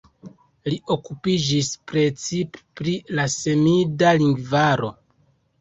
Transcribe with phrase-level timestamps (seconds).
[0.73, 4.95] Li okupiĝis precipe pri la semida lingvaro.